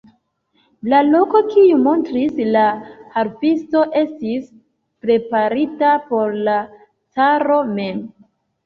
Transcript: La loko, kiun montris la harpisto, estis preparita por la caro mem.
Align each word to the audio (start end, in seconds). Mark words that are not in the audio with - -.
La 0.93 1.01
loko, 1.09 1.41
kiun 1.51 1.83
montris 1.87 2.41
la 2.57 2.65
harpisto, 3.19 3.85
estis 4.03 4.51
preparita 5.07 5.95
por 6.11 6.39
la 6.51 6.59
caro 7.21 7.63
mem. 7.81 8.07